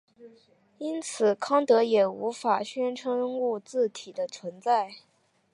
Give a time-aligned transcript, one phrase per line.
[0.79, 4.95] 因此康德也无法宣称物自体的存在。